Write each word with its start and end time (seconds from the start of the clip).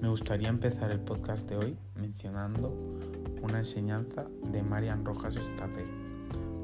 Me 0.00 0.08
gustaría 0.08 0.48
empezar 0.48 0.92
el 0.92 1.00
podcast 1.00 1.48
de 1.48 1.56
hoy 1.56 1.76
mencionando 1.96 2.72
una 3.42 3.58
enseñanza 3.58 4.26
de 4.44 4.62
Marian 4.62 5.04
Rojas 5.04 5.34
Estapé, 5.34 5.84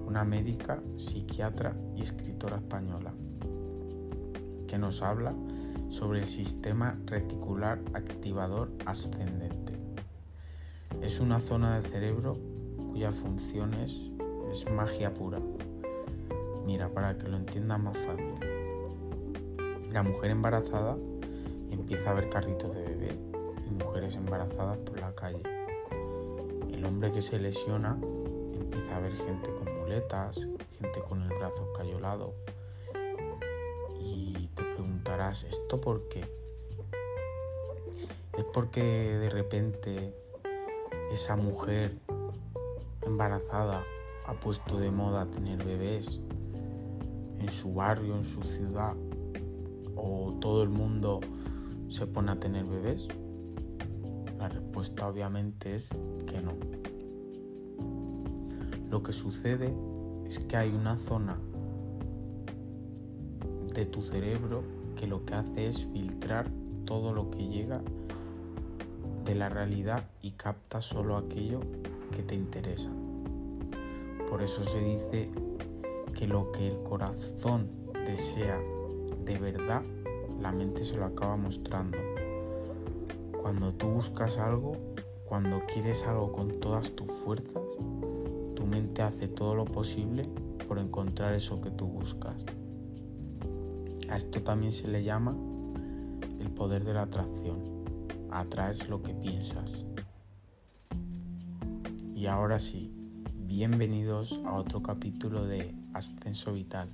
una 0.07 0.25
médica, 0.25 0.80
psiquiatra 0.95 1.77
y 1.97 2.03
escritora 2.03 2.59
española, 2.59 3.12
que 4.69 4.79
nos 4.79 5.03
habla 5.03 5.35
sobre 5.89 6.21
el 6.21 6.27
sistema 6.27 6.97
reticular 7.07 7.81
activador 7.93 8.70
ascendente. 8.86 9.80
Es 11.03 11.19
una 11.19 11.41
zona 11.41 11.75
del 11.75 11.85
cerebro 11.85 12.39
cuya 12.93 13.11
función 13.11 13.75
es, 13.75 14.12
es 14.48 14.71
magia 14.71 15.12
pura. 15.12 15.41
Mira, 16.64 16.89
para 16.89 17.19
que 17.19 17.27
lo 17.27 17.37
entienda 17.37 17.79
más 17.79 17.98
fácil. 17.98 18.32
La 19.93 20.05
mujer 20.05 20.30
embarazada 20.30 20.96
empieza 21.75 22.11
a 22.11 22.14
ver 22.14 22.29
carritos 22.29 22.75
de 22.75 22.82
bebé 22.82 23.18
y 23.66 23.70
mujeres 23.70 24.16
embarazadas 24.16 24.79
por 24.79 24.99
la 25.00 25.14
calle. 25.14 25.43
El 26.72 26.85
hombre 26.85 27.12
que 27.12 27.22
se 27.22 27.39
lesiona 27.39 27.99
empieza 28.54 28.96
a 28.96 29.00
ver 29.00 29.14
gente 29.16 29.50
con 29.54 29.80
muletas, 29.80 30.49
gente 30.79 31.00
con 31.08 31.22
el 31.22 31.29
brazo 31.29 31.71
escayolado. 31.71 32.34
Y 34.00 34.48
te 34.55 34.62
preguntarás, 34.62 35.44
¿esto 35.44 35.80
por 35.80 36.08
qué? 36.08 36.20
Es 38.36 38.44
porque 38.52 38.83
de 38.83 39.30
repente 39.30 40.14
esa 41.11 41.36
mujer 41.36 41.97
embarazada 43.02 43.84
ha 44.27 44.33
puesto 44.34 44.78
de 44.78 44.91
moda 44.91 45.27
tener 45.27 45.62
bebés 45.64 46.20
en 47.38 47.48
su 47.48 47.75
barrio, 47.75 48.16
en 48.16 48.25
su 48.25 48.42
ciudad, 48.42 48.94
o 49.97 50.36
todo 50.41 50.62
el 50.62 50.70
mundo 50.70 51.20
se 51.94 52.08
pone 52.08 52.33
a 52.33 52.41
tener 52.41 52.64
bebés? 52.64 53.06
La 54.36 54.48
respuesta 54.48 55.06
obviamente 55.06 55.77
es 55.77 55.91
que 56.27 56.41
no. 56.42 56.55
Lo 58.91 59.00
que 59.05 59.12
sucede 59.12 59.72
es 60.27 60.41
que 60.41 60.56
hay 60.56 60.70
una 60.70 60.96
zona 60.96 61.38
de 63.72 63.86
tu 63.86 64.02
cerebro 64.02 64.64
que 64.96 65.06
lo 65.06 65.24
que 65.24 65.34
hace 65.34 65.69
es 65.69 65.86
filtrar 65.86 66.50
todo 66.84 67.12
lo 67.12 67.30
que 67.30 67.46
llega 67.46 67.80
de 69.24 69.34
la 69.36 69.48
realidad 69.48 70.02
y 70.20 70.32
capta 70.32 70.82
solo 70.82 71.16
aquello 71.16 71.60
que 72.10 72.24
te 72.24 72.34
interesa. 72.34 72.91
Por 74.28 74.42
eso 74.42 74.64
se 74.64 74.80
dice 74.80 75.30
que 76.12 76.26
lo 76.26 76.50
que 76.50 76.66
el 76.66 76.82
corazón 76.82 77.70
desea 78.04 78.60
de 79.24 79.38
verdad, 79.38 79.82
la 80.40 80.52
mente 80.52 80.84
se 80.84 80.96
lo 80.96 81.04
acaba 81.04 81.36
mostrando. 81.36 81.98
Cuando 83.40 83.72
tú 83.74 83.88
buscas 83.88 84.38
algo, 84.38 84.72
cuando 85.26 85.62
quieres 85.66 86.04
algo 86.04 86.32
con 86.32 86.60
todas 86.60 86.91
tus 86.92 87.10
fuerzas, 87.10 87.62
tu 88.54 88.66
mente 88.66 89.02
hace 89.02 89.28
todo 89.28 89.54
lo 89.54 89.64
posible 89.64 90.28
por 90.66 90.78
encontrar 90.78 91.34
eso 91.34 91.60
que 91.60 91.70
tú 91.70 91.86
buscas. 91.86 92.36
A 94.08 94.16
esto 94.16 94.42
también 94.42 94.72
se 94.72 94.88
le 94.88 95.02
llama 95.02 95.36
el 96.38 96.50
poder 96.50 96.84
de 96.84 96.94
la 96.94 97.02
atracción. 97.02 97.84
Atraes 98.30 98.88
lo 98.88 99.02
que 99.02 99.14
piensas. 99.14 99.84
Y 102.14 102.26
ahora 102.26 102.58
sí, 102.58 102.92
bienvenidos 103.34 104.41
a 104.44 104.54
otro 104.54 104.82
capítulo 104.82 105.46
de 105.46 105.74
Ascenso 105.92 106.52
Vital. 106.52 106.88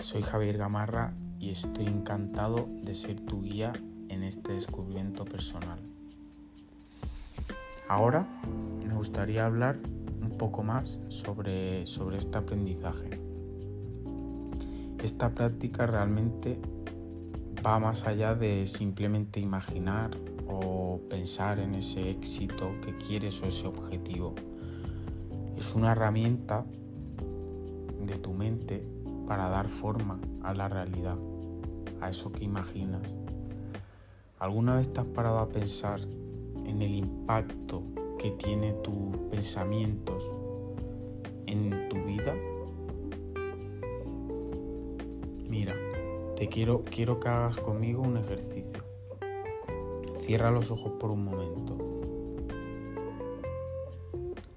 Soy 0.00 0.22
Javier 0.22 0.58
Gamarra 0.58 1.14
y 1.40 1.50
estoy 1.50 1.86
encantado 1.86 2.66
de 2.82 2.94
ser 2.94 3.20
tu 3.20 3.42
guía 3.42 3.72
en 4.08 4.22
este 4.22 4.52
descubrimiento 4.52 5.24
personal. 5.24 5.78
Ahora 7.88 8.26
me 8.86 8.94
gustaría 8.94 9.46
hablar 9.46 9.78
un 10.20 10.36
poco 10.38 10.62
más 10.62 11.00
sobre, 11.08 11.86
sobre 11.86 12.16
este 12.16 12.38
aprendizaje. 12.38 13.20
Esta 15.02 15.34
práctica 15.34 15.86
realmente 15.86 16.58
va 17.64 17.78
más 17.78 18.06
allá 18.06 18.34
de 18.34 18.66
simplemente 18.66 19.40
imaginar 19.40 20.10
o 20.48 21.00
pensar 21.08 21.58
en 21.58 21.74
ese 21.74 22.10
éxito 22.10 22.72
que 22.80 22.96
quieres 22.96 23.40
o 23.42 23.46
ese 23.46 23.66
objetivo. 23.66 24.34
Es 25.56 25.74
una 25.74 25.92
herramienta 25.92 26.64
de 28.04 28.18
tu 28.18 28.32
mente 28.32 28.95
para 29.26 29.48
dar 29.48 29.68
forma 29.68 30.20
a 30.42 30.54
la 30.54 30.68
realidad, 30.68 31.18
a 32.00 32.10
eso 32.10 32.32
que 32.32 32.44
imaginas. 32.44 33.02
¿Alguna 34.38 34.76
vez 34.76 34.92
te 34.92 35.00
has 35.00 35.06
parado 35.06 35.38
a 35.38 35.48
pensar 35.48 36.00
en 36.00 36.82
el 36.82 36.94
impacto 36.94 37.82
que 38.18 38.30
tiene 38.32 38.72
tus 38.72 39.16
pensamientos 39.30 40.30
en 41.46 41.88
tu 41.88 41.96
vida? 42.04 42.34
Mira, 45.48 45.74
te 46.36 46.48
quiero, 46.48 46.84
quiero 46.84 47.18
que 47.18 47.28
hagas 47.28 47.56
conmigo 47.58 48.02
un 48.02 48.16
ejercicio. 48.18 48.84
Cierra 50.20 50.50
los 50.50 50.70
ojos 50.70 50.92
por 50.98 51.10
un 51.10 51.24
momento. 51.24 51.78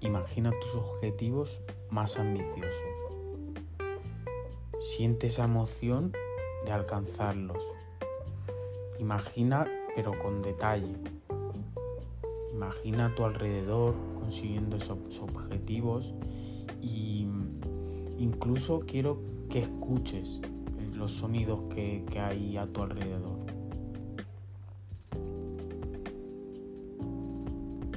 Imagina 0.00 0.52
tus 0.60 0.74
objetivos 0.74 1.60
más 1.90 2.18
ambiciosos. 2.18 3.19
Siente 4.80 5.26
esa 5.26 5.44
emoción 5.44 6.10
de 6.64 6.72
alcanzarlos. 6.72 7.62
Imagina, 8.98 9.68
pero 9.94 10.18
con 10.18 10.40
detalle. 10.40 10.94
Imagina 12.50 13.06
a 13.06 13.14
tu 13.14 13.26
alrededor 13.26 13.94
consiguiendo 14.18 14.78
esos 14.78 15.20
objetivos 15.20 16.14
y 16.80 17.26
incluso 18.18 18.80
quiero 18.80 19.20
que 19.50 19.58
escuches 19.58 20.40
los 20.94 21.12
sonidos 21.12 21.60
que, 21.74 22.02
que 22.10 22.18
hay 22.18 22.56
a 22.56 22.66
tu 22.66 22.80
alrededor. 22.80 23.38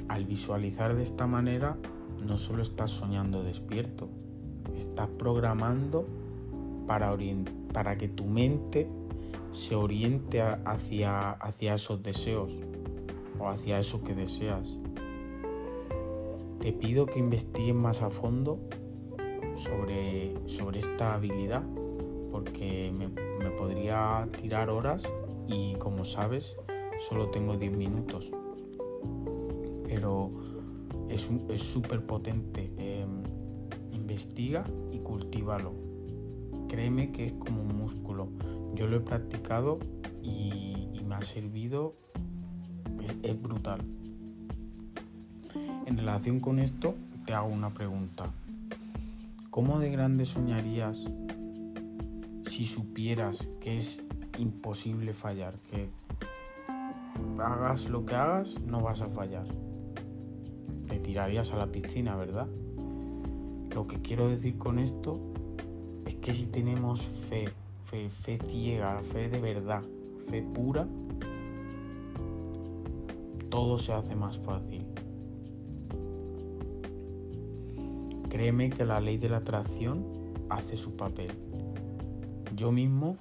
Al 0.10 0.26
visualizar 0.26 0.96
de 0.96 1.04
esta 1.04 1.28
manera, 1.28 1.78
no 2.22 2.38
solo 2.38 2.62
estás 2.62 2.92
soñando 2.92 3.42
despierto, 3.42 4.10
estás 4.76 5.08
programando 5.18 6.06
para, 6.88 7.98
que 7.98 8.08
tu 8.08 8.26
mente 8.26 8.88
se 9.52 9.76
oriente 9.76 10.42
hacia, 10.42 11.32
hacia 11.32 11.76
esos 11.76 12.02
deseos 12.02 12.52
o 13.40 13.48
hacia 13.48 13.80
eso 13.80 14.04
que 14.04 14.14
deseas. 14.14 14.80
Te 16.60 16.72
pido 16.72 17.06
que 17.06 17.20
investigues 17.20 17.76
más 17.76 18.02
a 18.02 18.10
fondo 18.10 18.60
sobre, 19.54 20.34
sobre 20.48 20.80
esta 20.80 21.14
habilidad 21.14 21.64
porque 22.32 22.92
me, 22.98 23.08
me 23.08 23.52
podría 23.52 24.28
tirar 24.42 24.70
horas 24.70 25.12
y 25.48 25.76
como 25.76 26.06
sabes 26.06 26.58
solo 26.98 27.30
tengo 27.30 27.58
10 27.58 27.72
minutos. 27.74 28.32
Pero 29.88 30.32
es 31.10 31.62
súper 31.62 32.06
potente. 32.06 32.72
Eh, 32.78 33.06
investiga 33.92 34.66
y 34.92 35.00
cultívalo. 35.00 35.74
Créeme 36.74 37.12
que 37.12 37.26
es 37.28 37.34
como 37.34 37.62
un 37.62 37.78
músculo. 37.78 38.30
Yo 38.74 38.88
lo 38.88 38.98
he 38.98 39.00
practicado 39.00 39.78
y, 40.24 40.90
me 41.06 41.14
ha 41.14 41.22
servido. 41.22 41.94
Es, 43.00 43.16
es 43.22 43.40
brutal. 43.40 43.82
En 45.86 45.96
relación 45.96 46.40
con 46.40 46.58
esto, 46.58 46.96
te 47.28 47.36
hago 47.36 47.50
una 47.50 47.72
pregunta. 47.76 48.26
¿Cómo 49.52 49.78
de 49.78 49.92
grande 49.92 50.26
soñarías 50.26 51.08
si 52.42 52.66
supieras 52.66 53.48
que 53.62 53.78
es 53.78 54.04
imposible 54.40 55.14
fallar? 55.14 55.60
Que 55.70 55.92
hagas 57.38 57.88
lo 57.88 58.04
que 58.04 58.16
hagas, 58.16 58.60
no 58.64 58.82
vas 58.82 59.04
a 59.04 59.10
fallar 59.10 59.46
te 60.88 61.00
tirarías 61.00 61.52
a 61.54 61.58
la 61.58 61.72
piscina, 61.72 62.16
¿verdad? 62.16 62.48
Lo 63.74 63.88
que 63.88 64.02
quiero 64.02 64.28
decir 64.28 64.58
con 64.58 64.80
esto 64.80 65.33
es 66.14 66.20
que 66.20 66.34
si 66.34 66.48
tenemos 66.48 67.02
fe, 67.02 67.50
fe, 67.86 68.10
fe 68.10 68.38
ciega, 68.48 69.02
fe 69.02 69.30
de 69.30 69.40
verdad, 69.40 69.82
fe 70.30 70.42
pura, 70.42 70.88
todo 73.50 73.78
se 73.78 73.94
hace 73.94 74.16
más 74.16 74.40
fácil. 74.40 74.86
Créeme 78.30 78.70
que 78.70 78.86
la 78.86 79.00
ley 79.00 79.18
de 79.18 79.30
la 79.30 79.38
atracción 79.38 80.06
hace 80.50 80.78
su 80.78 80.96
papel. 80.96 81.32
Yo 82.56 82.72
mismo, 82.72 83.18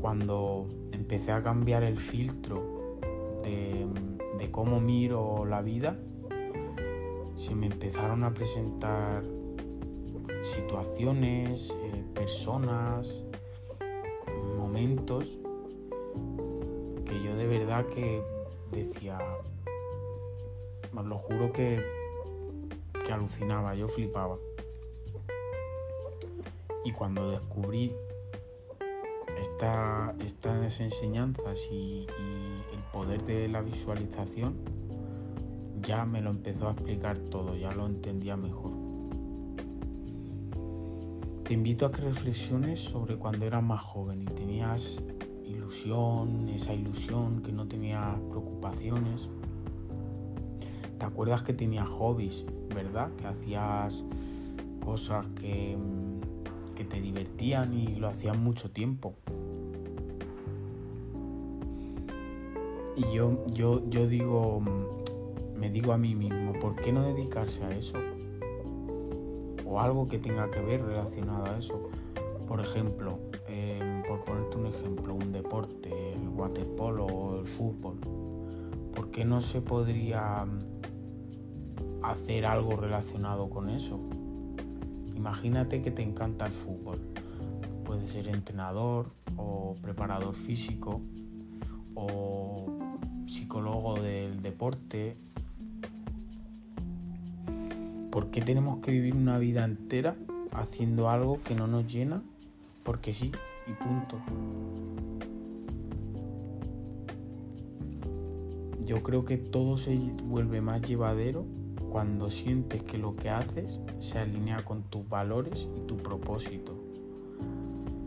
cuando 0.00 0.68
empecé 0.92 1.32
a 1.32 1.42
cambiar 1.42 1.82
el 1.82 1.96
filtro 1.96 2.98
de, 3.42 3.86
de 4.38 4.50
cómo 4.50 4.80
miro 4.80 5.44
la 5.46 5.62
vida, 5.62 5.98
se 7.36 7.54
me 7.54 7.66
empezaron 7.66 8.24
a 8.24 8.34
presentar 8.34 9.24
situaciones, 10.42 11.76
personas, 12.14 13.24
momentos 14.56 15.38
que 17.04 17.22
yo 17.22 17.34
de 17.36 17.46
verdad 17.46 17.86
que 17.86 18.22
decía, 18.70 19.18
os 20.94 21.04
lo 21.06 21.18
juro 21.18 21.52
que, 21.52 21.82
que 23.04 23.12
alucinaba, 23.12 23.74
yo 23.74 23.88
flipaba. 23.88 24.36
Y 26.84 26.92
cuando 26.92 27.30
descubrí 27.30 27.94
estas 29.40 30.80
enseñanzas 30.80 31.68
y, 31.70 32.06
el 32.72 32.80
poder 32.92 33.24
de 33.24 33.48
la 33.48 33.62
visualización, 33.62 34.56
ya 35.80 36.04
me 36.04 36.20
lo 36.20 36.30
empezó 36.30 36.68
a 36.68 36.72
explicar 36.72 37.18
todo, 37.18 37.56
ya 37.56 37.72
lo 37.72 37.86
entendía 37.86 38.36
mejor. 38.36 38.89
Te 41.50 41.54
invito 41.54 41.84
a 41.84 41.90
que 41.90 42.02
reflexiones 42.02 42.78
sobre 42.78 43.16
cuando 43.16 43.44
eras 43.44 43.60
más 43.60 43.82
joven 43.82 44.22
y 44.22 44.26
tenías 44.26 45.02
ilusión, 45.44 46.48
esa 46.48 46.72
ilusión, 46.74 47.42
que 47.42 47.50
no 47.50 47.66
tenías 47.66 48.20
preocupaciones. 48.30 49.30
¿Te 50.96 51.04
acuerdas 51.04 51.42
que 51.42 51.52
tenías 51.52 51.88
hobbies, 51.88 52.46
verdad? 52.72 53.10
Que 53.16 53.26
hacías 53.26 54.04
cosas 54.84 55.26
que 55.40 55.76
que 56.76 56.84
te 56.84 57.00
divertían 57.00 57.74
y 57.74 57.96
lo 57.96 58.06
hacían 58.06 58.40
mucho 58.44 58.70
tiempo. 58.70 59.16
Y 62.96 63.12
yo, 63.12 63.44
yo, 63.48 63.90
yo 63.90 64.06
digo, 64.06 64.62
me 65.56 65.68
digo 65.68 65.92
a 65.92 65.98
mí 65.98 66.14
mismo, 66.14 66.52
¿por 66.60 66.76
qué 66.76 66.92
no 66.92 67.02
dedicarse 67.02 67.64
a 67.64 67.76
eso? 67.76 67.98
O 69.70 69.78
algo 69.78 70.08
que 70.08 70.18
tenga 70.18 70.50
que 70.50 70.60
ver 70.60 70.84
relacionado 70.84 71.46
a 71.46 71.56
eso. 71.56 71.90
Por 72.48 72.60
ejemplo, 72.60 73.20
em, 73.46 74.02
por 74.02 74.24
ponerte 74.24 74.56
un 74.56 74.66
ejemplo, 74.66 75.14
un 75.14 75.30
deporte, 75.30 76.12
el 76.14 76.28
waterpolo 76.28 77.06
o 77.06 77.38
el 77.38 77.46
fútbol. 77.46 78.00
¿Por 78.92 79.12
qué 79.12 79.24
no 79.24 79.40
se 79.40 79.62
podría 79.62 80.44
hacer 82.02 82.46
algo 82.46 82.74
relacionado 82.74 83.48
con 83.48 83.70
eso? 83.70 84.00
Imagínate 85.14 85.82
que 85.82 85.92
te 85.92 86.02
encanta 86.02 86.46
el 86.46 86.52
fútbol. 86.52 86.98
Puedes 87.84 88.10
ser 88.10 88.26
entrenador 88.26 89.12
o 89.36 89.76
preparador 89.80 90.34
físico 90.34 91.00
o 91.94 92.66
psicólogo 93.26 94.00
del 94.00 94.40
deporte. 94.40 95.16
¿Por 98.10 98.32
qué 98.32 98.42
tenemos 98.42 98.78
que 98.78 98.90
vivir 98.90 99.14
una 99.14 99.38
vida 99.38 99.64
entera 99.64 100.16
haciendo 100.52 101.08
algo 101.08 101.40
que 101.44 101.54
no 101.54 101.68
nos 101.68 101.92
llena? 101.92 102.24
Porque 102.82 103.12
sí, 103.12 103.30
y 103.68 103.72
punto. 103.72 104.18
Yo 108.84 109.02
creo 109.04 109.24
que 109.24 109.36
todo 109.36 109.76
se 109.76 109.96
vuelve 110.24 110.60
más 110.60 110.82
llevadero 110.82 111.46
cuando 111.90 112.30
sientes 112.30 112.82
que 112.82 112.98
lo 112.98 113.14
que 113.14 113.30
haces 113.30 113.80
se 114.00 114.18
alinea 114.18 114.64
con 114.64 114.82
tus 114.82 115.08
valores 115.08 115.68
y 115.76 115.86
tu 115.86 115.96
propósito. 115.96 116.74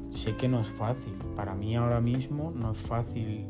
Sé 0.10 0.36
que 0.36 0.50
no 0.50 0.60
es 0.60 0.68
fácil, 0.68 1.14
para 1.36 1.56
mí 1.56 1.78
ahora 1.78 2.02
mismo 2.02 2.52
no 2.52 2.74
es 2.74 2.78
fácil 2.78 3.48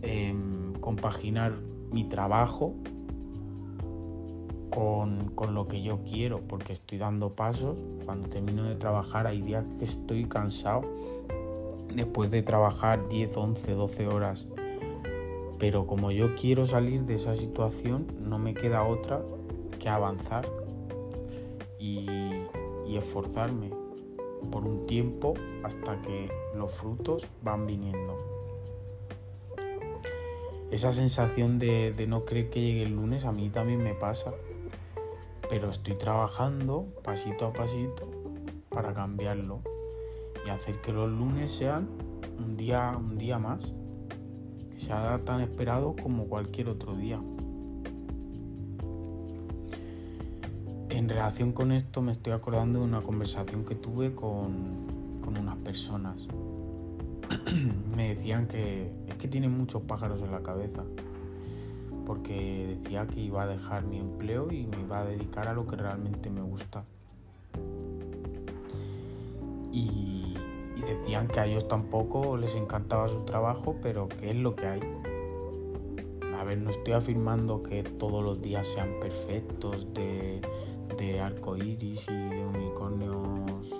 em, 0.00 0.72
compaginar 0.80 1.52
mi 1.90 2.04
trabajo 2.04 2.74
con, 4.74 5.30
con, 5.34 5.54
lo 5.54 5.68
que 5.68 5.82
yo 5.82 6.00
quiero, 6.04 6.40
porque 6.40 6.72
estoy 6.72 6.98
dando 6.98 7.34
pasos. 7.34 7.76
Cuando 8.04 8.28
termino 8.28 8.64
de 8.64 8.74
trabajar 8.74 9.26
hay 9.26 9.40
días 9.42 9.64
que 9.78 9.84
estoy 9.84 10.24
cansado 10.24 10.82
después 11.94 12.30
de 12.30 12.42
trabajar 12.42 13.08
10, 13.08 13.36
11, 13.36 13.72
12 13.72 14.06
horas 14.08 14.48
pero 15.62 15.86
como 15.86 16.10
yo 16.10 16.34
quiero 16.34 16.66
salir 16.66 17.02
de 17.02 17.14
esa 17.14 17.36
situación, 17.36 18.08
no 18.18 18.36
me 18.36 18.52
queda 18.52 18.82
otra 18.82 19.22
que 19.78 19.88
avanzar 19.88 20.44
y, 21.78 22.04
esforzarme 22.96 23.70
por 24.50 24.64
un 24.64 24.86
tiempo 24.86 25.34
hasta 25.62 26.02
que 26.02 26.28
los 26.56 26.72
frutos 26.72 27.28
van 27.44 27.64
viniendo. 27.64 28.18
Esa 30.72 30.92
sensación 30.92 31.60
de, 31.60 31.92
de 31.92 32.06
no 32.08 32.24
creer 32.24 32.50
que 32.50 32.60
llegue 32.60 32.82
el 32.82 32.96
lunes 32.96 33.24
a 33.24 33.30
mí 33.30 33.48
también 33.48 33.84
me 33.84 33.94
pasa, 33.94 34.34
pero 35.52 35.68
estoy 35.68 35.96
trabajando 35.96 36.86
pasito 37.04 37.44
a 37.44 37.52
pasito 37.52 38.10
para 38.70 38.94
cambiarlo 38.94 39.60
y 40.46 40.48
hacer 40.48 40.80
que 40.80 40.94
los 40.94 41.10
lunes 41.10 41.50
sean 41.50 41.90
un 42.38 42.56
día, 42.56 42.96
un 42.98 43.18
día 43.18 43.38
más 43.38 43.74
sea 44.78 45.20
tan 45.26 45.42
esperado 45.42 45.94
como 45.94 46.24
cualquier 46.24 46.70
otro 46.70 46.94
día. 46.94 47.20
En 50.88 51.10
relación 51.10 51.52
con 51.52 51.70
esto 51.70 52.00
me 52.00 52.12
estoy 52.12 52.32
acordando 52.32 52.78
de 52.78 52.86
una 52.86 53.02
conversación 53.02 53.66
que 53.66 53.74
tuve 53.74 54.14
con, 54.14 54.86
unas 55.38 55.56
personas. 55.58 56.28
me 57.94 58.14
decían 58.14 58.46
que 58.46 58.90
es 59.06 59.16
que 59.16 59.28
tienen 59.28 59.50
muchos 59.50 59.82
pájaros 59.82 60.22
en 60.22 60.32
la 60.32 60.42
cabeza. 60.42 60.82
Porque 62.12 62.76
decía 62.78 63.06
que 63.06 63.20
iba 63.20 63.44
a 63.44 63.46
dejar 63.46 63.84
mi 63.84 63.98
empleo 63.98 64.52
y 64.52 64.66
me 64.66 64.82
iba 64.82 64.98
a 64.98 65.04
dedicar 65.06 65.48
a 65.48 65.54
lo 65.54 65.66
que 65.66 65.76
realmente 65.76 66.28
me 66.28 66.42
gusta. 66.42 66.84
Y 69.72 70.34
decían 70.76 71.26
que 71.26 71.40
a 71.40 71.46
ellos 71.46 71.66
tampoco 71.68 72.36
les 72.36 72.54
encantaba 72.54 73.08
su 73.08 73.20
trabajo, 73.20 73.76
pero 73.80 74.10
que 74.10 74.28
es 74.28 74.36
lo 74.36 74.54
que 74.54 74.66
hay. 74.66 74.80
A 76.38 76.44
ver, 76.44 76.58
no 76.58 76.68
estoy 76.68 76.92
afirmando 76.92 77.62
que 77.62 77.82
todos 77.82 78.22
los 78.22 78.42
días 78.42 78.66
sean 78.66 79.00
perfectos 79.00 79.94
de, 79.94 80.42
de 80.98 81.18
arco 81.18 81.56
iris 81.56 82.08
y 82.10 82.12
de 82.12 82.44
unicornios 82.44 83.74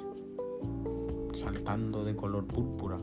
saltando 1.35 2.03
de 2.03 2.17
color 2.17 2.47
púrpura. 2.47 2.97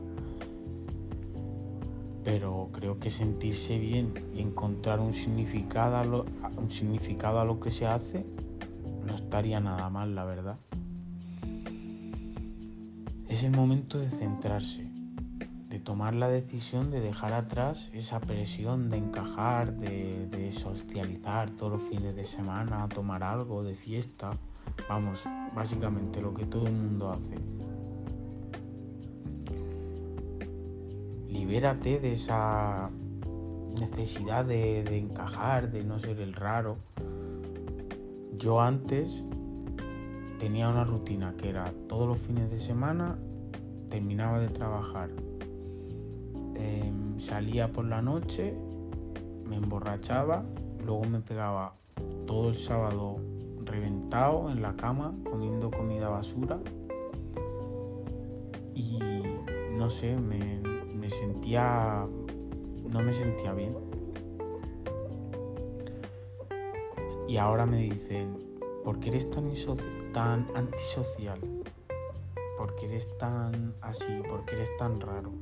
Pero 2.24 2.68
creo 2.72 2.98
que 2.98 3.10
sentirse 3.10 3.78
bien 3.78 4.12
y 4.34 4.40
encontrar 4.40 5.00
un 5.00 5.12
significado 5.12 5.96
a 5.96 6.04
lo, 6.04 6.26
un 6.56 6.70
significado 6.70 7.40
a 7.40 7.44
lo 7.44 7.60
que 7.60 7.70
se 7.70 7.86
hace 7.86 8.26
no 9.04 9.14
estaría 9.14 9.60
nada 9.60 9.88
mal, 9.90 10.14
la 10.14 10.24
verdad. 10.24 10.58
Es 13.28 13.44
el 13.44 13.52
momento 13.52 13.98
de 13.98 14.10
centrarse, 14.10 14.90
de 15.68 15.78
tomar 15.78 16.16
la 16.16 16.28
decisión 16.28 16.90
de 16.90 17.00
dejar 17.00 17.32
atrás 17.32 17.90
esa 17.94 18.20
presión 18.20 18.90
de 18.90 18.96
encajar, 18.96 19.72
de, 19.76 20.50
socializar 20.50 21.48
todos 21.50 21.72
los 21.72 21.82
fines 21.82 22.16
de 22.16 22.24
semana, 22.24 22.88
tomar 22.88 23.22
algo 23.22 23.62
de 23.62 23.74
fiesta. 23.74 24.36
Vamos, 24.88 25.24
básicamente 25.54 26.20
lo 26.20 26.34
que 26.34 26.44
todo 26.44 26.66
el 26.66 26.72
mundo 26.72 27.12
hace. 27.12 27.38
Libérate 31.50 31.98
de 31.98 32.12
esa 32.12 32.92
necesidad 33.80 34.44
de, 34.44 34.96
encajar, 34.96 35.72
de 35.72 35.82
no 35.82 35.98
ser 35.98 36.20
el 36.20 36.32
raro. 36.32 36.76
Yo 38.38 38.60
antes 38.60 39.24
tenía 40.38 40.68
una 40.68 40.84
rutina 40.84 41.34
que 41.36 41.48
era 41.48 41.72
todos 41.88 42.06
los 42.06 42.20
fines 42.20 42.52
de 42.52 42.58
semana, 42.60 43.18
terminaba 43.88 44.38
de 44.38 44.46
trabajar, 44.46 45.10
em, 46.54 47.18
salía 47.18 47.72
por 47.72 47.84
la 47.84 48.00
noche, 48.00 48.54
me 49.44 49.56
emborrachaba, 49.56 50.44
luego 50.86 51.04
me 51.06 51.18
pegaba 51.18 51.74
todo 52.28 52.50
el 52.50 52.54
sábado 52.54 53.16
reventado 53.64 54.52
en 54.52 54.62
la 54.62 54.76
cama 54.76 55.16
comiendo 55.28 55.72
comida 55.72 56.10
basura 56.10 56.60
y 58.72 59.00
no 59.76 59.90
sé, 59.90 60.16
me, 60.16 60.69
sentía, 61.10 62.06
no 62.90 63.00
me 63.00 63.12
sentía 63.12 63.52
bien. 63.52 63.76
Y 67.28 67.36
ahora 67.36 67.66
me 67.66 67.78
dicen, 67.78 68.38
¿por 68.84 68.98
qué 68.98 69.10
eres 69.10 69.30
tan, 69.30 69.52
tan 70.12 70.48
antisocial? 70.54 71.38
¿Por 72.56 72.74
qué 72.74 72.86
eres 72.86 73.16
tan 73.18 73.74
así? 73.80 74.22
¿Por 74.28 74.44
qué 74.44 74.56
eres 74.56 74.76
tan 74.76 75.00
raro? 75.00 75.32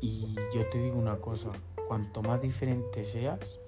Y 0.00 0.34
yo 0.54 0.68
te 0.70 0.78
digo 0.78 0.98
una 0.98 1.16
cosa, 1.16 1.50
cuanto 1.86 2.22
más 2.22 2.40
diferente 2.40 3.04
seas, 3.04 3.60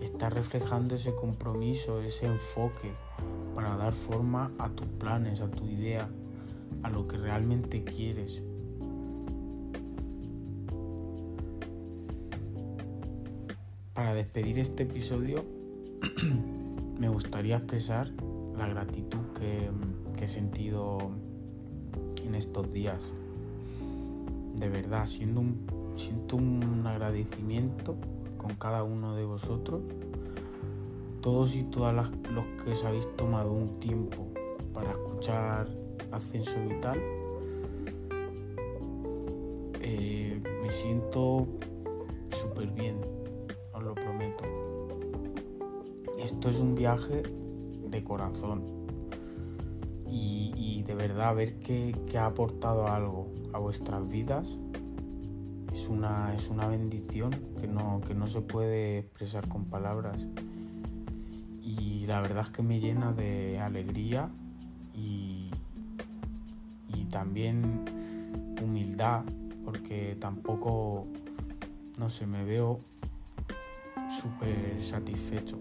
estás 0.00 0.32
reflejando 0.32 0.94
ese 0.94 1.14
compromiso, 1.14 2.00
ese 2.00 2.26
enfoque 2.26 2.92
para 3.54 3.76
dar 3.76 3.94
forma 3.94 4.52
a 4.58 4.68
tus 4.68 4.86
planes, 4.86 5.40
a 5.40 5.50
tu 5.50 5.64
idea, 5.64 6.08
a 6.82 6.90
lo 6.90 7.06
que 7.06 7.16
realmente 7.16 7.84
quieres. 7.84 8.42
Para 13.94 14.14
despedir 14.14 14.58
este 14.58 14.82
episodio, 14.84 15.44
me 17.00 17.08
gustaría 17.08 17.56
expresar 17.56 18.12
la 18.56 18.68
gratitud 18.68 19.18
que, 19.38 19.70
he 20.22 20.28
sentido 20.28 21.10
en 22.24 22.34
estos 22.34 22.70
días. 22.72 23.00
De 24.56 24.68
verdad, 24.68 25.06
un 25.36 25.66
siento 25.94 26.36
un 26.36 26.86
agradecimiento 26.86 27.96
con 28.36 28.54
cada 28.56 28.82
uno 28.82 29.14
de 29.14 29.24
vosotros, 29.24 29.82
todos 31.20 31.56
y 31.56 31.64
todas 31.64 31.94
los 31.94 32.46
que 32.64 32.72
os 32.72 32.84
habéis 32.84 33.14
tomado 33.16 33.52
un 33.52 33.80
tiempo 33.80 34.28
para 34.72 34.90
escuchar 34.90 35.85
Ascenso 36.12 36.56
Vital. 36.68 37.00
Eh, 39.80 40.40
me 40.62 40.72
siento 40.72 41.46
súper 42.30 42.70
bien, 42.70 43.00
os 43.72 43.82
lo 43.82 43.94
prometo. 43.94 44.44
Esto 46.18 46.50
es 46.50 46.58
un 46.58 46.74
viaje 46.74 47.22
de 47.88 48.02
corazón 48.02 48.64
y, 50.08 50.82
de 50.82 50.94
verdad 50.94 51.34
ver 51.34 51.58
que, 51.58 51.94
ha 52.18 52.26
aportado 52.26 52.86
algo 52.86 53.28
a 53.52 53.58
vuestras 53.58 54.08
vidas 54.08 54.58
es 55.72 55.88
una, 55.88 56.34
es 56.34 56.48
una 56.48 56.66
bendición 56.68 57.30
que 57.60 57.66
no, 57.66 58.00
que 58.06 58.14
no 58.14 58.28
se 58.28 58.40
puede 58.40 58.98
expresar 58.98 59.46
con 59.48 59.66
palabras. 59.66 60.26
Y 61.62 62.06
la 62.06 62.20
verdad 62.22 62.44
es 62.44 62.50
que 62.50 62.62
me 62.62 62.80
llena 62.80 63.12
de 63.12 63.58
alegría 63.60 64.30
y, 64.94 65.50
y 66.88 67.04
también 67.06 67.84
humildad, 68.62 69.24
porque 69.64 70.16
tampoco, 70.20 71.06
no 71.98 72.08
sé, 72.08 72.26
me 72.26 72.44
veo 72.44 72.80
súper 74.08 74.82
satisfecho. 74.82 75.58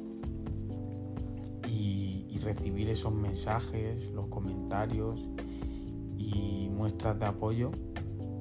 Y, 1.68 2.26
y 2.30 2.40
recibir 2.40 2.90
esos 2.90 3.14
mensajes, 3.14 4.12
los 4.12 4.28
comentarios 4.28 5.28
y 6.18 6.70
muestras 6.72 7.20
de 7.20 7.26
apoyo 7.26 7.72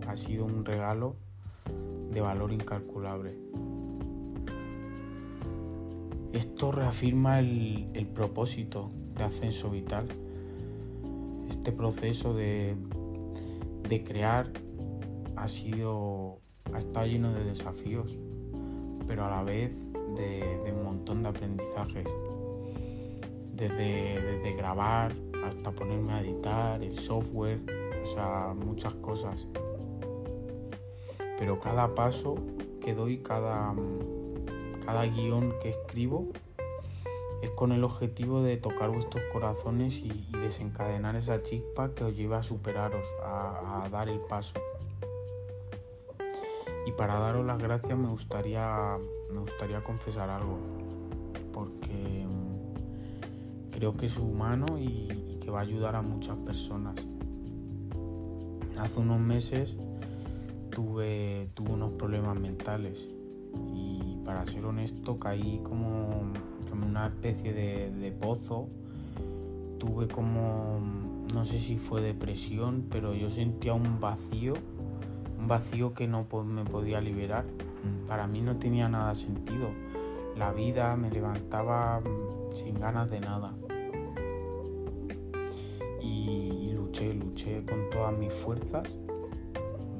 ha 0.06 0.16
sido 0.16 0.44
un 0.44 0.64
regalo 0.64 1.16
de 2.10 2.20
valor 2.20 2.52
incalculable. 2.52 3.36
Esto 6.32 6.72
reafirma 6.72 7.38
el, 7.38 8.08
propósito 8.12 8.90
de 9.16 9.22
ascenso 9.22 9.70
vital, 9.70 10.08
este 11.48 11.72
proceso 11.72 12.34
de, 12.34 12.76
crear 14.04 14.50
ha 15.36 15.46
sido 15.46 16.40
ha 16.72 16.78
estado 16.78 17.06
lleno 17.06 17.32
de 17.32 17.44
desafíos, 17.44 18.18
pero 19.06 19.24
a 19.24 19.30
la 19.30 19.44
vez 19.44 19.86
de, 20.16 20.72
un 20.72 20.84
montón 20.84 21.22
de 21.22 21.28
aprendizajes. 21.28 22.08
Desde, 23.54 24.20
desde, 24.20 24.56
grabar 24.56 25.12
hasta 25.44 25.70
ponerme 25.70 26.12
a 26.12 26.20
editar, 26.22 26.82
el 26.82 26.98
software, 26.98 27.60
o 28.02 28.04
sea, 28.04 28.52
muchas 28.52 28.94
cosas 28.96 29.46
pero 31.38 31.60
cada 31.60 31.94
paso 31.94 32.36
que 32.80 32.94
doy, 32.94 33.18
cada, 33.18 33.74
cada 34.84 35.06
guion 35.06 35.52
que 35.60 35.70
escribo, 35.70 36.28
es 37.44 37.50
con 37.50 37.72
el 37.72 37.84
objetivo 37.84 38.42
de 38.42 38.56
tocar 38.56 38.90
vuestros 38.90 39.22
corazones 39.32 39.98
y, 40.00 40.26
desencadenar 40.32 41.16
esa 41.16 41.42
chispa 41.42 41.94
que 41.94 42.04
os 42.04 42.14
lleva 42.14 42.38
a 42.38 42.42
superaros, 42.42 43.06
a, 43.22 43.88
dar 43.90 44.08
el 44.08 44.20
paso. 44.20 44.54
Y 46.86 46.92
para 46.92 47.18
daros 47.18 47.46
las 47.46 47.58
gracias 47.58 47.96
me 47.96 48.08
gustaría, 48.08 48.98
me 49.32 49.38
gustaría 49.38 49.82
confesar 49.82 50.28
algo, 50.28 50.58
porque 51.52 52.26
creo 53.70 53.96
que 53.96 54.06
es 54.06 54.18
humano 54.18 54.78
y, 54.78 55.38
que 55.40 55.50
va 55.50 55.60
a 55.60 55.62
ayudar 55.62 55.96
a 55.96 56.02
muchas 56.02 56.36
personas. 56.38 56.94
Hace 58.78 59.00
unos 59.00 59.20
meses 59.20 59.76
tuve, 60.70 61.50
unos 61.60 61.92
problemas 61.92 62.38
mentales 62.38 63.10
y 63.74 64.18
para 64.24 64.44
ser 64.46 64.64
honesto 64.64 65.18
caí 65.18 65.60
como, 65.62 66.22
en 66.72 66.82
una 66.82 67.06
especie 67.06 67.52
de, 67.52 68.12
pozo. 68.12 68.68
Tuve 69.78 70.08
como, 70.08 70.78
no 71.34 71.44
sé 71.44 71.58
si 71.58 71.76
fue 71.76 72.00
depresión, 72.00 72.86
pero 72.90 73.12
yo 73.14 73.28
sentía 73.28 73.74
un 73.74 74.00
vacío, 74.00 74.54
un 75.38 75.48
vacío 75.48 75.94
que 75.94 76.06
no 76.06 76.26
me 76.44 76.64
podía 76.64 77.00
liberar. 77.00 77.44
Para 78.08 78.26
mí 78.26 78.40
no 78.40 78.56
tenía 78.56 78.88
nada 78.88 79.14
sentido. 79.14 79.68
La 80.36 80.52
vida 80.52 80.96
me 80.96 81.10
levantaba 81.10 82.02
sin 82.54 82.78
ganas 82.78 83.10
de 83.10 83.20
nada. 83.20 83.54
Y 86.00 86.72
luché, 86.72 87.12
luché 87.14 87.64
con 87.64 87.90
todas 87.90 88.16
mis 88.16 88.32
fuerzas 88.32 88.88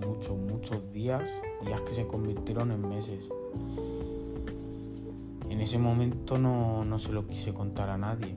muchos, 0.06 0.36
muchos 0.36 0.92
días, 0.92 1.42
días 1.64 1.80
que 1.82 1.92
se 1.92 2.06
convirtieron 2.06 2.70
en 2.70 2.88
meses. 2.88 3.32
En 5.48 5.60
ese 5.60 5.78
momento 5.78 6.38
no, 6.38 6.84
no 6.84 6.98
se 6.98 7.12
lo 7.12 7.26
quise 7.26 7.54
contar 7.54 7.88
a 7.90 7.98
nadie, 7.98 8.36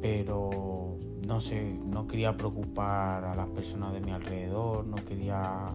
pero 0.00 0.98
no 1.26 1.40
sé, 1.40 1.78
no 1.84 2.06
quería 2.06 2.36
preocupar 2.36 3.24
a 3.24 3.34
las 3.34 3.48
personas 3.48 3.92
de 3.92 4.00
mi 4.00 4.12
alrededor, 4.12 4.86
no 4.86 4.96
quería 4.96 5.70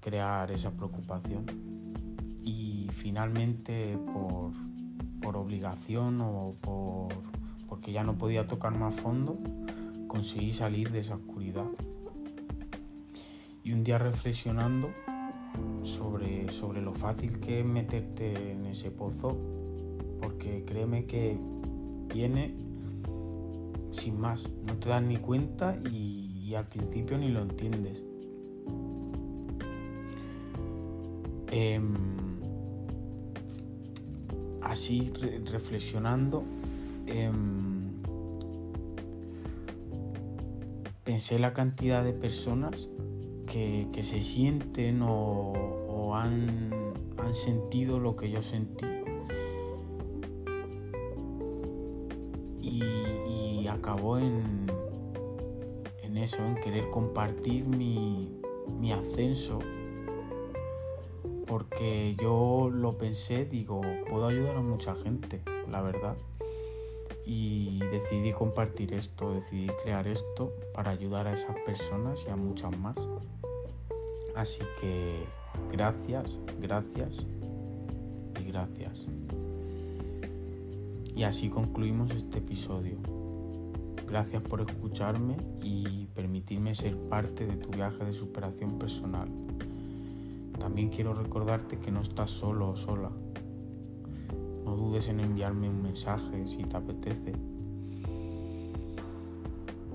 crear 0.00 0.50
esa 0.50 0.70
preocupación. 0.70 1.44
Y 2.44 2.88
finalmente 2.92 3.98
por, 4.12 4.52
por 5.20 5.36
obligación 5.36 6.20
o 6.20 6.54
por, 6.60 7.08
porque 7.68 7.92
ya 7.92 8.02
no 8.02 8.16
podía 8.16 8.46
tocar 8.46 8.74
más 8.74 8.94
fondo, 8.94 9.38
conseguí 10.08 10.52
salir 10.52 10.90
de 10.90 11.00
esa 11.00 11.16
oscuridad. 11.16 11.66
Y 13.64 13.72
un 13.72 13.84
día 13.84 13.98
reflexionando 13.98 14.90
sobre, 15.82 16.50
sobre 16.50 16.80
lo 16.80 16.92
fácil 16.94 17.40
que 17.40 17.60
es 17.60 17.66
meterte 17.66 18.52
en 18.52 18.66
ese 18.66 18.90
pozo, 18.90 19.36
porque 20.20 20.64
créeme 20.64 21.06
que 21.06 21.36
viene 22.12 22.54
sin 23.92 24.18
más, 24.18 24.48
no 24.66 24.76
te 24.76 24.88
das 24.88 25.02
ni 25.02 25.18
cuenta 25.18 25.78
y, 25.90 26.54
al 26.54 26.68
principio 26.68 27.16
ni 27.16 27.30
lo 27.30 27.40
entiendes. 27.40 28.02
Em, 31.50 31.94
así 34.60 35.10
reflexionando, 35.50 36.44
em, 37.06 38.02
pensé 41.04 41.38
la 41.38 41.54
cantidad 41.54 42.04
de 42.04 42.12
personas 42.12 42.90
que, 43.52 44.02
se 44.02 44.22
sienten 44.22 45.02
o, 45.02 46.14
han, 46.14 46.70
sentido 47.32 47.98
lo 47.98 48.16
que 48.16 48.30
yo 48.30 48.42
sentí. 48.42 48.86
Y, 52.60 53.66
acabó 53.68 54.18
en, 54.18 54.66
en 56.02 56.16
eso, 56.18 56.44
en 56.44 56.56
querer 56.56 56.90
compartir 56.90 57.64
mi, 57.64 58.30
mi 58.78 58.92
ascenso 58.92 59.60
porque 61.46 62.14
yo 62.20 62.70
lo 62.72 62.96
pensé, 62.96 63.44
digo, 63.46 63.80
puedo 64.08 64.26
ayudar 64.26 64.56
a 64.56 64.60
mucha 64.60 64.94
gente, 64.94 65.42
la 65.68 65.80
verdad. 65.80 66.16
Y 67.24 67.78
decidí 67.78 68.32
compartir 68.32 68.94
esto, 68.94 69.32
decidí 69.32 69.68
crear 69.82 70.08
esto 70.08 70.52
para 70.74 70.90
ayudar 70.90 71.26
a 71.26 71.32
esas 71.32 71.56
personas 71.64 72.24
y 72.26 72.30
a 72.30 72.36
muchas 72.36 72.76
más. 72.78 72.96
Así 74.34 74.62
que 74.80 75.24
gracias, 75.70 76.40
gracias 76.60 77.26
y 78.40 78.44
gracias. 78.44 79.06
Y 81.14 81.24
así 81.24 81.50
concluimos 81.50 82.12
este 82.12 82.38
episodio. 82.38 82.96
Gracias 84.08 84.42
por 84.42 84.60
escucharme 84.60 85.36
y 85.62 86.06
permitirme 86.14 86.74
ser 86.74 86.96
parte 86.96 87.46
de 87.46 87.56
tu 87.56 87.70
viaje 87.70 88.04
de 88.04 88.12
superación 88.12 88.78
personal. 88.78 89.28
También 90.58 90.90
quiero 90.90 91.14
recordarte 91.14 91.78
que 91.78 91.90
no 91.90 92.00
estás 92.00 92.30
solo 92.30 92.70
o 92.70 92.76
sola. 92.76 93.10
No 94.64 94.76
dudes 94.76 95.08
en 95.08 95.20
enviarme 95.20 95.68
un 95.68 95.82
mensaje 95.82 96.46
si 96.46 96.64
te 96.64 96.76
apetece. 96.76 97.32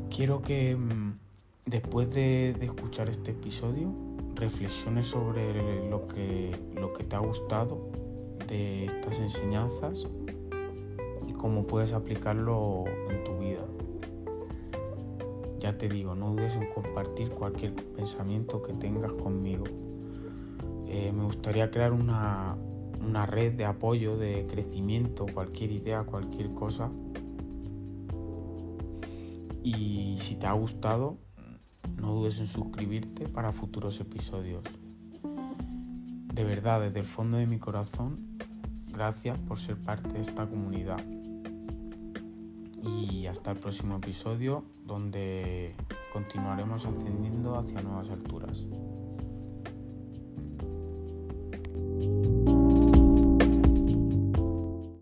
Quiero 0.10 0.42
que 0.42 0.76
mm, 0.76 1.20
después 1.66 2.14
de, 2.14 2.52
escuchar 2.62 3.10
este 3.10 3.32
episodio 3.32 3.94
reflexiones 4.36 5.08
sobre 5.08 5.88
lo 5.90 6.08
que, 6.08 6.56
lo 6.76 6.94
que 6.94 7.04
te 7.04 7.16
ha 7.16 7.20
gustado 7.20 7.90
de 8.48 8.86
estas 8.86 9.20
enseñanzas 9.20 10.08
y 11.28 11.34
cómo 11.34 11.68
puedes 11.68 11.94
aplicarlo 11.94 12.86
en 13.10 13.24
tu 13.24 13.38
vida. 13.38 13.66
Ya 15.60 15.78
te 15.78 15.90
digo, 15.90 16.16
no 16.16 16.32
dudes 16.32 16.56
en 16.56 16.70
compartir 16.72 17.30
cualquier 17.30 17.74
pensamiento 17.74 18.62
que 18.62 18.74
tengas 18.74 19.12
conmigo. 19.14 19.66
Eh, 20.88 21.12
me 21.14 21.24
gustaría 21.24 21.70
crear 21.70 21.92
una, 21.92 22.58
una 23.02 23.26
red 23.26 23.54
de 23.54 23.66
apoyo, 23.66 24.18
de 24.18 24.46
crecimiento, 24.48 25.26
cualquier 25.26 25.72
idea, 25.72 26.04
cualquier 26.04 26.54
cosa. 26.54 26.92
Y 29.64 30.18
si 30.20 30.36
te 30.36 30.48
ha 30.48 30.54
gustado, 30.54 31.18
no 32.02 32.14
dudes 32.14 32.40
en 32.40 32.48
suscribirte 32.48 33.28
para 33.28 33.52
futuros 33.52 34.00
episodios. 34.00 34.64
de 36.34 36.44
verdad, 36.44 36.82
desde 36.82 37.00
el 37.00 37.06
fondo 37.06 37.38
de 37.38 37.48
mi 37.48 37.58
corazón, 37.58 38.38
gracias 38.94 39.40
por 39.40 39.58
ser 39.58 39.76
parte 39.78 40.14
de 40.14 40.22
esta 40.22 40.48
comunidad. 40.48 41.04
Y 42.84 43.26
hasta 43.26 43.52
el 43.52 43.58
próximo 43.58 43.98
episodio 43.98 44.64
donde 44.86 45.76
continuaremos 46.14 46.86
ascendiendo 46.86 47.58
hacia 47.58 47.82
nuevas 47.82 48.10
alturas. 48.10 48.66